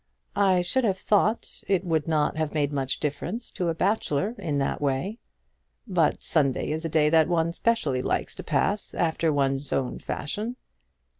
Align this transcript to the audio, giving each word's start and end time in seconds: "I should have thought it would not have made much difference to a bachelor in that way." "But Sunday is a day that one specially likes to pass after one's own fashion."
"I 0.35 0.63
should 0.63 0.83
have 0.83 0.97
thought 0.97 1.63
it 1.67 1.83
would 1.85 2.07
not 2.07 2.35
have 2.35 2.55
made 2.55 2.73
much 2.73 2.99
difference 2.99 3.51
to 3.51 3.69
a 3.69 3.75
bachelor 3.75 4.33
in 4.39 4.57
that 4.57 4.81
way." 4.81 5.19
"But 5.85 6.23
Sunday 6.23 6.71
is 6.71 6.83
a 6.83 6.89
day 6.89 7.11
that 7.11 7.27
one 7.27 7.53
specially 7.53 8.01
likes 8.01 8.33
to 8.37 8.43
pass 8.43 8.95
after 8.95 9.31
one's 9.31 9.71
own 9.71 9.99
fashion." 9.99 10.55